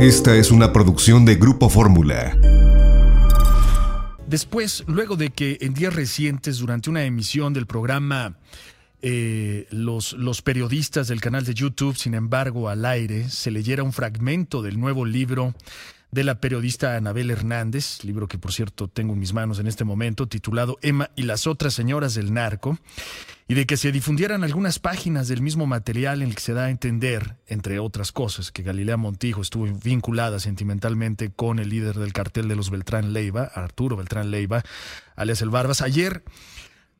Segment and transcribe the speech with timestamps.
[0.00, 2.34] Esta es una producción de Grupo Fórmula.
[4.26, 8.34] Después, luego de que en días recientes, durante una emisión del programa
[9.02, 13.92] eh, los, los periodistas del canal de YouTube, sin embargo, al aire, se leyera un
[13.92, 15.54] fragmento del nuevo libro
[16.10, 19.84] de la periodista Anabel Hernández, libro que por cierto tengo en mis manos en este
[19.84, 22.78] momento, titulado Emma y las otras señoras del narco,
[23.46, 26.66] y de que se difundieran algunas páginas del mismo material en el que se da
[26.66, 32.12] a entender, entre otras cosas, que Galilea Montijo estuvo vinculada sentimentalmente con el líder del
[32.12, 34.62] cartel de los Beltrán Leiva, Arturo Beltrán Leiva,
[35.16, 35.82] alias El Barbas.
[35.82, 36.24] Ayer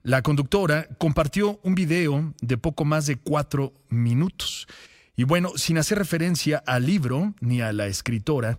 [0.02, 4.66] la conductora compartió un video de poco más de cuatro minutos.
[5.14, 8.58] Y bueno, sin hacer referencia al libro ni a la escritora,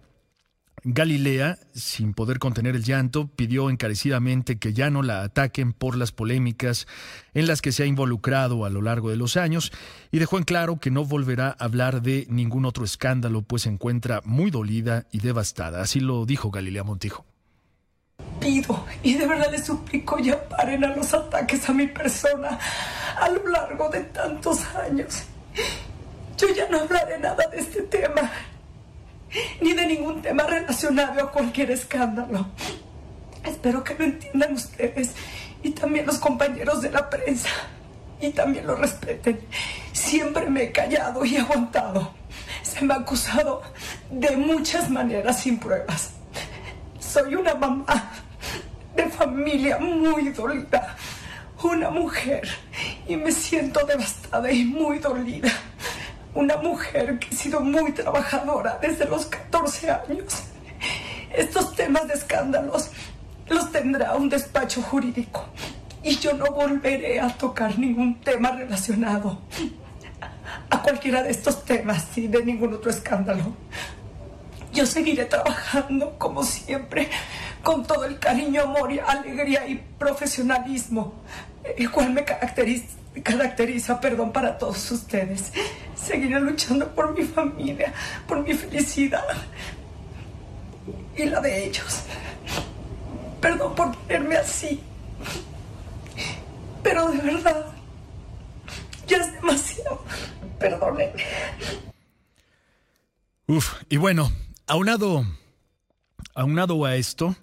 [0.84, 6.12] Galilea, sin poder contener el llanto, pidió encarecidamente que ya no la ataquen por las
[6.12, 6.88] polémicas
[7.36, 9.72] en las que se ha involucrado a lo largo de los años
[10.12, 13.70] y dejó en claro que no volverá a hablar de ningún otro escándalo, pues se
[13.70, 15.84] encuentra muy dolida y devastada.
[15.84, 17.26] Así lo dijo Galilea Montijo.
[18.40, 22.58] Pido y de verdad les suplico ya paren a los ataques a mi persona
[23.20, 25.26] a lo largo de tantos años.
[26.40, 28.32] Yo ya no hablaré nada de este tema
[29.62, 32.48] ni de ningún tema relacionado a cualquier escándalo.
[33.44, 35.12] Espero que lo entiendan ustedes
[35.64, 37.50] y también los compañeros de la prensa
[38.20, 39.40] y también lo respeten.
[39.92, 42.14] Siempre me he callado y aguantado.
[42.62, 43.62] Se me ha acusado
[44.10, 46.12] de muchas maneras sin pruebas.
[47.00, 48.12] Soy una mamá
[48.96, 50.96] de familia muy dolida,
[51.64, 52.48] una mujer
[53.08, 55.52] y me siento devastada y muy dolida
[56.34, 60.44] una mujer que ha sido muy trabajadora desde los 14 años.
[61.34, 62.92] Estos temas de escándalos
[63.50, 65.46] los tendrá un despacho jurídico
[66.04, 69.40] y yo no volveré a tocar ningún tema relacionado
[70.70, 73.54] a cualquiera de estos temas y de ningún otro escándalo.
[74.74, 77.10] Yo seguiré trabajando como siempre,
[77.62, 81.14] con todo el cariño, amor, y alegría y profesionalismo,
[81.78, 85.52] el cual me caracteriza caracteriza, perdón, para todos ustedes.
[85.96, 87.94] Seguiré luchando por mi familia,
[88.28, 89.26] por mi felicidad
[91.16, 92.04] y la de ellos.
[93.40, 94.82] Perdón por ponerme así,
[96.84, 97.66] pero de verdad,
[99.08, 100.04] ya es demasiado.
[100.60, 101.24] Perdónenme.
[103.48, 104.32] Uf, y bueno,
[104.68, 105.26] aunado,
[106.36, 107.36] aunado a esto,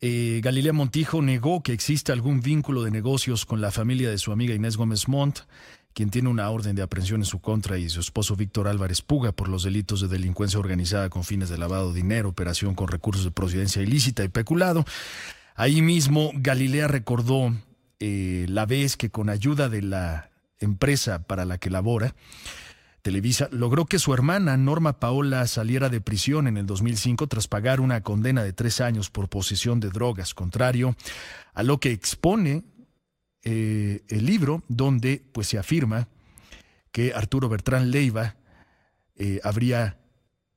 [0.00, 4.32] eh, Galilea Montijo negó que exista algún vínculo de negocios con la familia de su
[4.32, 5.40] amiga Inés Gómez Montt,
[5.94, 9.32] quien tiene una orden de aprehensión en su contra, y su esposo Víctor Álvarez Puga
[9.32, 13.24] por los delitos de delincuencia organizada con fines de lavado de dinero, operación con recursos
[13.24, 14.84] de procedencia ilícita y peculado.
[15.54, 17.54] Ahí mismo Galilea recordó
[18.00, 22.14] eh, la vez que con ayuda de la empresa para la que labora,
[23.04, 27.82] Televisa logró que su hermana Norma Paola saliera de prisión en el 2005 tras pagar
[27.82, 30.96] una condena de tres años por posesión de drogas, contrario
[31.52, 32.64] a lo que expone
[33.42, 36.08] eh, el libro, donde pues se afirma
[36.92, 38.36] que Arturo Bertrán Leiva
[39.16, 39.98] eh, habría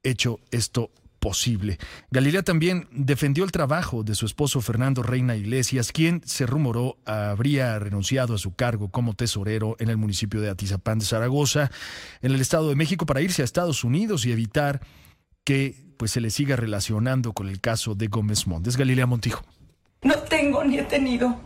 [0.02, 1.78] hecho esto posible.
[2.12, 7.78] Galilea también defendió el trabajo de su esposo Fernando Reina Iglesias, quien se rumoró habría
[7.80, 11.72] renunciado a su cargo como tesorero en el municipio de Atizapán de Zaragoza,
[12.22, 14.82] en el Estado de México, para irse a Estados Unidos y evitar
[15.44, 18.78] que pues, se le siga relacionando con el caso de Gómez Montes.
[18.78, 19.44] Galilea Montijo.
[20.04, 21.40] No tengo ni he tenido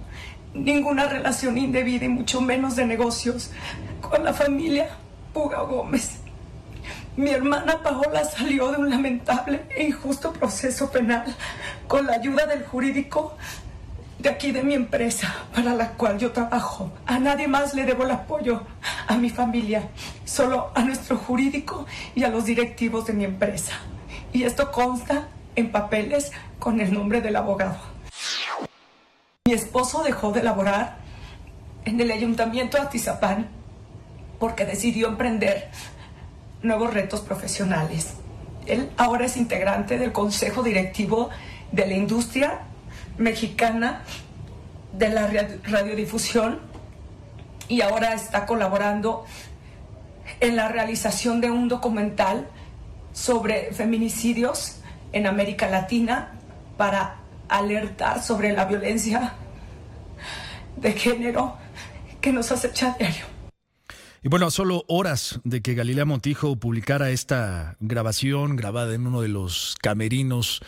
[0.54, 3.52] ninguna relación indebida y mucho menos de negocios
[4.02, 4.98] con la familia
[5.34, 6.21] Puga Gómez.
[7.18, 11.26] Mi hermana Paola salió de un lamentable e injusto proceso penal
[11.88, 13.36] con la ayuda del jurídico
[14.20, 16.90] de aquí de mi empresa para la cual yo trabajo.
[17.06, 18.64] A nadie más le debo el apoyo,
[19.08, 19.90] a mi familia,
[20.24, 21.86] solo a nuestro jurídico
[22.16, 23.74] y a los directivos de mi empresa.
[24.32, 27.78] Y esto consta en papeles con el nombre del abogado.
[29.46, 30.96] Mi esposo dejó de laborar
[31.84, 33.50] en el ayuntamiento de Atizapán
[34.40, 35.70] porque decidió emprender
[36.64, 38.14] nuevos retos profesionales.
[38.66, 41.30] Él ahora es integrante del Consejo Directivo
[41.72, 42.60] de la Industria
[43.18, 44.04] Mexicana
[44.94, 45.30] de la
[45.64, 46.60] Radiodifusión
[47.68, 49.26] y ahora está colaborando
[50.40, 52.48] en la realización de un documental
[53.14, 54.78] sobre feminicidios
[55.14, 56.34] en América Latina
[56.78, 57.18] para
[57.50, 59.34] alertar sobre la violencia
[60.78, 61.58] de género
[62.22, 63.41] que nos acecha diario.
[64.24, 69.22] Y bueno, a solo horas de que Galilea Montijo publicara esta grabación grabada en uno
[69.22, 70.62] de los camerinos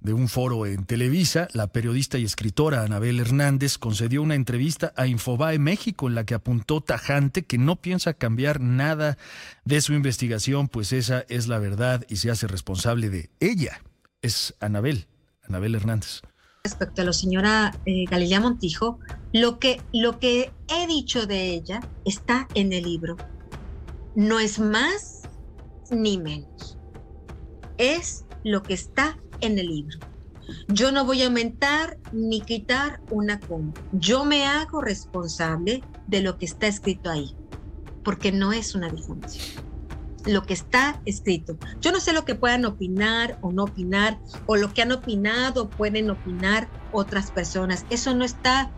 [0.00, 5.06] de un foro en Televisa, la periodista y escritora Anabel Hernández concedió una entrevista a
[5.06, 9.16] Infobae México en la que apuntó tajante que no piensa cambiar nada
[9.64, 13.80] de su investigación, pues esa es la verdad y se hace responsable de ella.
[14.20, 15.06] Es Anabel,
[15.42, 16.20] Anabel Hernández.
[16.64, 18.98] Respecto a la señora eh, Galilea Montijo,
[19.32, 23.16] lo que, lo que he dicho de ella está en el libro.
[24.14, 25.22] No es más
[25.90, 26.76] ni menos.
[27.78, 29.98] Es lo que está en el libro.
[30.68, 33.72] Yo no voy a aumentar ni quitar una coma.
[33.92, 37.36] Yo me hago responsable de lo que está escrito ahí,
[38.02, 39.67] porque no es una difamación.
[40.28, 41.56] Lo que está escrito.
[41.80, 45.70] Yo no sé lo que puedan opinar o no opinar, o lo que han opinado
[45.70, 47.86] pueden opinar otras personas.
[47.88, 48.70] Eso no está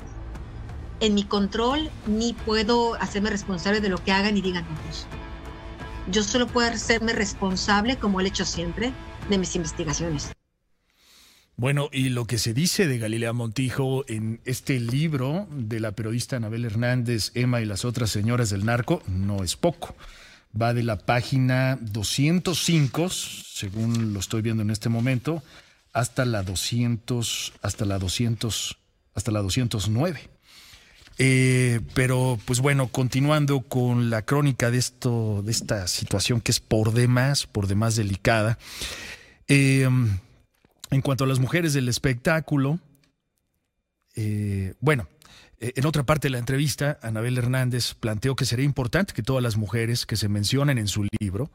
[1.00, 5.06] en mi control, ni puedo hacerme responsable de lo que hagan y digan otros.
[6.08, 8.92] Yo solo puedo hacerme responsable, como he hecho siempre,
[9.28, 10.30] de mis investigaciones.
[11.56, 16.36] Bueno, y lo que se dice de Galilea Montijo en este libro de la periodista
[16.36, 19.96] Anabel Hernández, Emma y las otras señoras del narco, no es poco.
[20.58, 25.42] Va de la página 205, según lo estoy viendo en este momento,
[25.92, 28.76] hasta la 200, hasta la 200,
[29.14, 30.28] hasta la 209.
[31.18, 36.60] Eh, pero, pues bueno, continuando con la crónica de esto, de esta situación que es
[36.60, 38.58] por demás, por demás delicada.
[39.46, 39.88] Eh,
[40.90, 42.80] en cuanto a las mujeres del espectáculo,
[44.16, 45.08] eh, bueno,
[45.60, 49.56] en otra parte de la entrevista, Anabel Hernández planteó que sería importante que todas las
[49.56, 51.50] mujeres que se mencionan en su libro,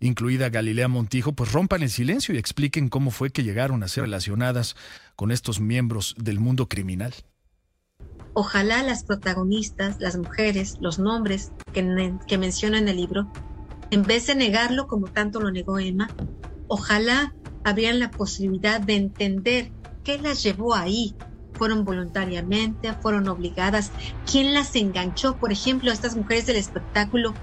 [0.00, 4.04] incluida Galilea Montijo, pues rompan el silencio y expliquen cómo fue que llegaron a ser
[4.04, 4.74] relacionadas
[5.14, 7.14] con estos miembros del mundo criminal.
[8.34, 13.32] Ojalá las protagonistas, las mujeres, los nombres que, que menciona en el libro,
[13.90, 16.08] en vez de negarlo como tanto lo negó Emma,
[16.66, 19.72] ojalá habrían la posibilidad de entender
[20.04, 21.14] qué las llevó ahí.
[21.58, 23.90] Fueron voluntariamente, fueron obligadas.
[24.30, 25.36] ¿Quién las enganchó?
[25.36, 27.34] Por ejemplo, estas mujeres del espectáculo,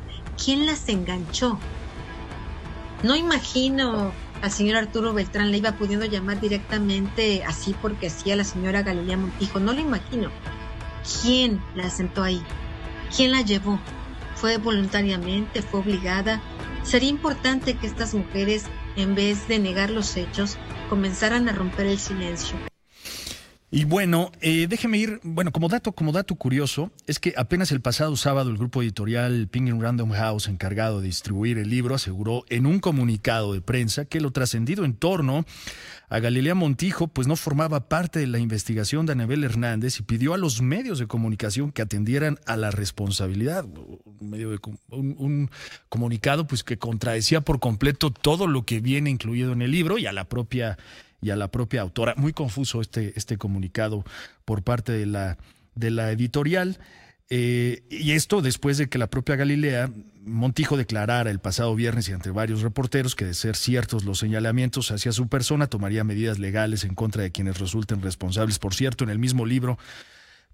[0.44, 1.60] ¿quién las enganchó?
[3.04, 8.44] No imagino al señor Arturo Beltrán le iba pudiendo llamar directamente así porque hacía la
[8.44, 9.60] señora Galilea Montijo.
[9.60, 10.30] No lo imagino.
[11.22, 12.42] ¿Quién la sentó ahí?
[13.16, 13.80] ¿Quién la llevó?
[14.36, 15.62] ¿Fue voluntariamente?
[15.62, 16.42] ¿Fue obligada?
[16.84, 18.66] Sería importante que estas mujeres
[18.96, 20.58] en vez de negar los hechos,
[20.90, 22.58] comenzaran a romper el silencio.
[23.76, 27.82] Y bueno, eh, déjeme ir, bueno, como dato, como dato curioso, es que apenas el
[27.82, 32.68] pasado sábado el grupo editorial Penguin Random House, encargado de distribuir el libro, aseguró en
[32.68, 35.44] un comunicado de prensa que lo trascendido en torno
[36.08, 40.34] a Galilea Montijo, pues no formaba parte de la investigación de Anabel Hernández y pidió
[40.34, 43.66] a los medios de comunicación que atendieran a la responsabilidad.
[43.66, 45.50] Un, medio de, un,
[45.90, 50.06] comunicado pues que contradecía por completo todo lo que viene incluido en el libro y
[50.06, 50.78] a la propia
[51.22, 52.14] y a la propia autora.
[52.18, 54.04] Muy confuso este, este comunicado
[54.46, 55.38] por parte de la,
[55.76, 56.80] de la editorial.
[57.30, 59.90] Eh, y esto después de que la propia Galilea
[60.26, 64.92] Montijo declarara el pasado viernes y ante varios reporteros que de ser ciertos los señalamientos
[64.92, 68.60] hacia su persona tomaría medidas legales en contra de quienes resulten responsables.
[68.60, 69.80] Por cierto, en el mismo libro,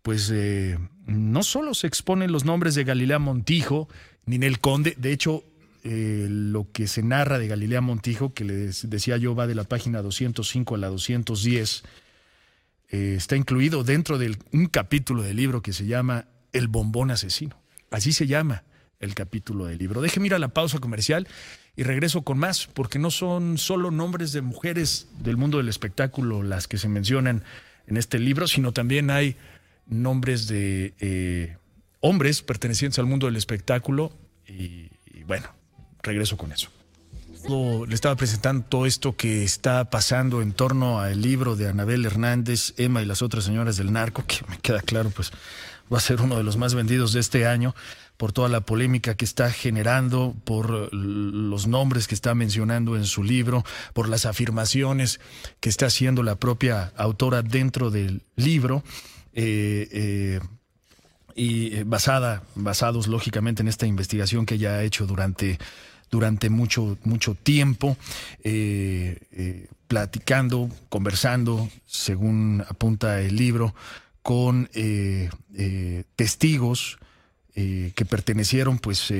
[0.02, 3.88] pues eh, no solo se exponen los nombres de Galilea Montijo,
[4.26, 5.44] ni Ninel Conde, de hecho,
[5.84, 9.64] eh, lo que se narra de Galilea Montijo, que les decía yo va de la
[9.64, 11.84] página 205 a la 210,
[12.90, 17.58] está incluido dentro de un capítulo del libro que se llama el bombón asesino.
[17.90, 18.64] Así se llama
[19.00, 20.02] el capítulo del libro.
[20.02, 21.28] Déjeme ir a la pausa comercial
[21.76, 26.44] y regreso con más, porque no son solo nombres de mujeres del mundo del espectáculo
[26.44, 27.44] las que se mencionan
[27.88, 29.36] en este libro, sino también hay
[29.88, 31.58] nombres de eh,
[32.00, 34.14] hombres pertenecientes al mundo del espectáculo.
[34.48, 34.90] Y
[35.26, 35.48] bueno,
[36.04, 36.70] regreso con eso.
[37.88, 42.74] Le estaba presentando todo esto que está pasando en torno al libro de Anabel Hernández,
[42.78, 45.32] Emma y las otras señoras del narco, que me queda claro, pues
[45.92, 47.74] va a ser uno de los más vendidos de este año
[48.22, 53.24] por toda la polémica que está generando, por los nombres que está mencionando en su
[53.24, 55.20] libro, por las afirmaciones
[55.60, 58.84] que está haciendo la propia autora dentro del libro.
[59.34, 60.40] Eh, eh,
[61.34, 65.58] y eh, basada, basados lógicamente en esta investigación que ella ha hecho durante,
[66.12, 67.98] durante mucho, mucho tiempo,
[69.88, 73.74] platicando, conversando, según apunta el libro,
[74.22, 76.98] con eh, eh, testigos
[77.56, 79.12] eh, que pertenecieron pues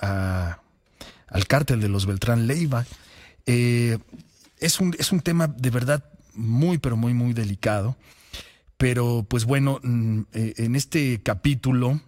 [0.00, 0.60] a,
[1.26, 2.86] al cártel de los Beltrán Leiva.
[3.46, 7.96] es, un, es un tema de verdad muy, pero muy, muy delicado.
[8.76, 12.00] Pero pues bueno, mm, en este capítulo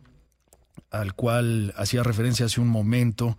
[0.90, 3.38] al cual hacía referencia hace un momento,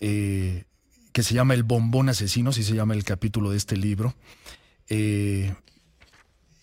[0.00, 4.14] que se llama El bombón asesino, si se llama el capítulo de este libro,
[4.88, 5.54] eh,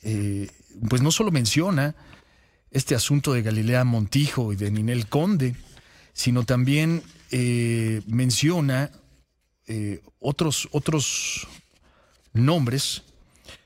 [0.04, 0.50] eh,
[0.90, 1.96] pues no solo menciona
[2.72, 5.56] este asunto de Galilea Montijo y de Ninel Conde,
[6.14, 8.92] sino también eh, menciona
[10.20, 11.46] otros, otros
[12.32, 13.04] nombres,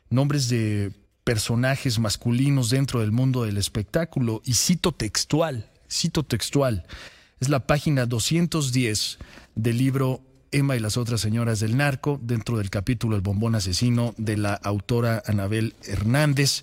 [0.10, 0.92] nombres de
[1.24, 6.88] personajes masculinos dentro del mundo del espectáculo, y cito textual, cito textual,
[7.42, 9.18] es la página 210
[9.56, 10.22] del libro
[10.52, 14.54] Emma y las otras señoras del narco, dentro del capítulo El bombón asesino de la
[14.54, 16.62] autora Anabel Hernández.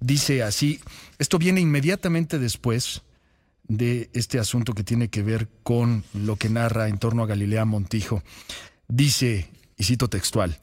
[0.00, 0.80] Dice así,
[1.18, 3.02] esto viene inmediatamente después
[3.68, 7.64] de este asunto que tiene que ver con lo que narra en torno a Galilea
[7.64, 8.22] Montijo.
[8.86, 10.58] Dice, y cito textual,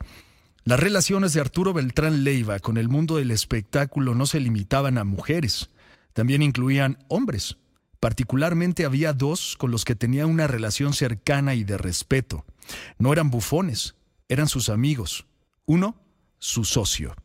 [0.63, 5.03] las relaciones de Arturo Beltrán Leiva con el mundo del espectáculo no se limitaban a
[5.03, 5.69] mujeres,
[6.13, 7.57] también incluían hombres.
[8.05, 12.45] Particularmente había dos con los que tenía una relación cercana y de respeto.
[12.99, 13.95] No eran bufones,
[14.29, 15.25] eran sus amigos.
[15.65, 15.95] Uno,
[16.37, 17.15] su socio.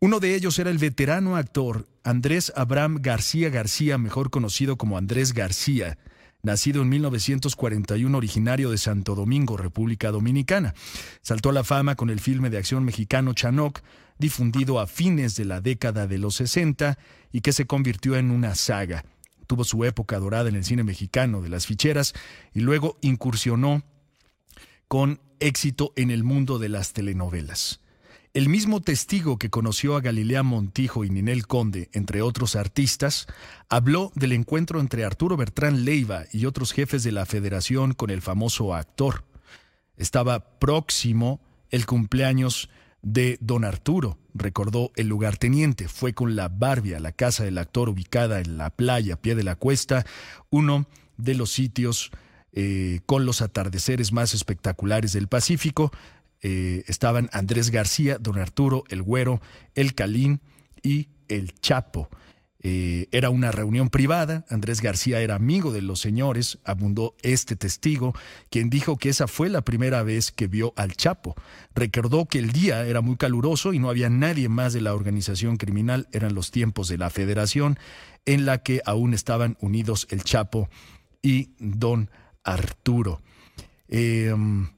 [0.00, 5.32] Uno de ellos era el veterano actor Andrés Abraham García García, mejor conocido como Andrés
[5.34, 5.98] García,
[6.42, 10.74] nacido en 1941, originario de Santo Domingo, República Dominicana.
[11.22, 13.82] Saltó a la fama con el filme de acción mexicano Chanoc,
[14.18, 16.98] difundido a fines de la década de los 60
[17.30, 19.04] y que se convirtió en una saga.
[19.46, 22.14] Tuvo su época dorada en el cine mexicano de las ficheras
[22.52, 23.82] y luego incursionó
[24.88, 27.80] con éxito en el mundo de las telenovelas.
[28.36, 33.26] El mismo testigo que conoció a Galilea Montijo y Ninel Conde, entre otros artistas,
[33.70, 38.20] habló del encuentro entre Arturo Bertrán Leiva y otros jefes de la federación con el
[38.20, 39.24] famoso actor.
[39.96, 42.68] Estaba próximo el cumpleaños
[43.06, 45.86] de don Arturo, recordó el lugarteniente.
[45.86, 49.36] Fue con la Barbie a la casa del actor ubicada en la playa, a pie
[49.36, 50.04] de la cuesta,
[50.50, 52.10] uno de los sitios
[52.52, 55.92] eh, con los atardeceres más espectaculares del Pacífico.
[56.42, 59.40] Eh, estaban Andrés García, don Arturo, el Güero,
[59.76, 60.40] el Calín
[60.82, 62.08] y el Chapo.
[62.62, 68.14] Eh, era una reunión privada, Andrés García era amigo de los señores, abundó este testigo,
[68.50, 71.34] quien dijo que esa fue la primera vez que vio al Chapo.
[71.74, 75.56] Recordó que el día era muy caluroso y no había nadie más de la organización
[75.56, 77.78] criminal, eran los tiempos de la federación,
[78.24, 80.68] en la que aún estaban unidos el Chapo
[81.22, 82.10] y don
[82.42, 83.20] Arturo.
[83.88, 84.68] Em,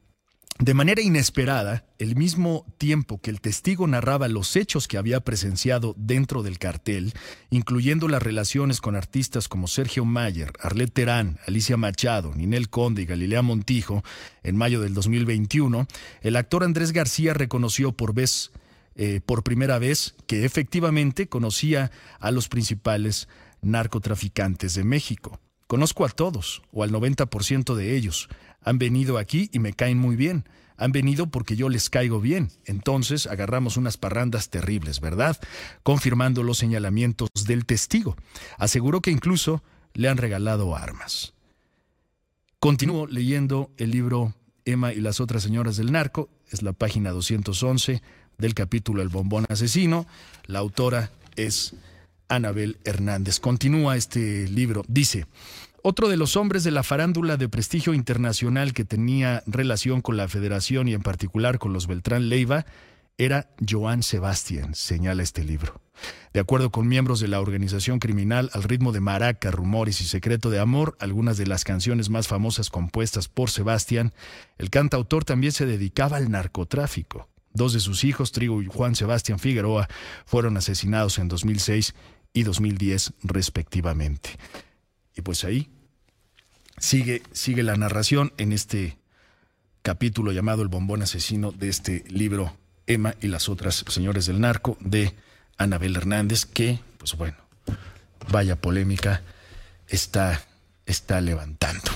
[0.61, 5.95] de manera inesperada, el mismo tiempo que el testigo narraba los hechos que había presenciado
[5.97, 7.13] dentro del cartel,
[7.49, 13.07] incluyendo las relaciones con artistas como Sergio Mayer, Arlet Terán, Alicia Machado, Ninel Conde y
[13.07, 14.03] Galilea Montijo,
[14.43, 15.87] en mayo del 2021,
[16.23, 18.51] el actor Andrés García reconoció por vez,
[18.97, 23.29] eh, por primera vez, que efectivamente conocía a los principales
[23.63, 25.41] narcotraficantes de México.
[25.69, 28.29] Conozco a todos, o al 90% de ellos.
[28.63, 30.45] Han venido aquí y me caen muy bien.
[30.77, 32.51] Han venido porque yo les caigo bien.
[32.65, 35.37] Entonces agarramos unas parrandas terribles, ¿verdad?
[35.83, 38.17] Confirmando los señalamientos del testigo.
[38.59, 39.63] Aseguró que incluso
[39.95, 41.35] le han regalado armas.
[42.61, 44.35] Continúo leyendo el libro
[44.65, 46.29] Emma y las otras señoras del narco.
[46.51, 48.03] Es la página 211
[48.39, 50.07] del capítulo El bombón asesino.
[50.47, 51.75] La autora es
[52.29, 53.41] Anabel Hernández.
[53.41, 54.85] Continúa este libro.
[54.89, 55.27] Dice,
[55.83, 60.29] otro de los hombres de la farándula de prestigio internacional que tenía relación con la
[60.29, 62.67] federación y en particular con los Beltrán Leiva
[63.17, 65.81] era Joan Sebastián, señala este libro.
[66.33, 70.51] De acuerdo con miembros de la organización criminal, al ritmo de maraca, rumores y secreto
[70.51, 74.13] de amor, algunas de las canciones más famosas compuestas por Sebastián,
[74.59, 77.29] el cantautor también se dedicaba al narcotráfico.
[77.53, 79.89] Dos de sus hijos, Trigo y Juan Sebastián Figueroa,
[80.25, 81.95] fueron asesinados en 2006
[82.39, 84.31] y 2010 respectivamente.
[85.17, 85.69] Y pues ahí
[86.79, 88.97] sigue, sigue la narración en este
[89.83, 92.53] capítulo llamado El bombón asesino de este libro
[92.87, 95.15] Emma y las otras señores del narco de
[95.57, 97.37] Anabel Hernández, que, pues bueno,
[98.31, 99.23] vaya polémica
[99.89, 100.41] está,
[100.87, 101.91] está levantando.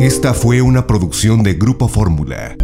[0.00, 2.56] Esta fue una producción de Grupo Fórmula.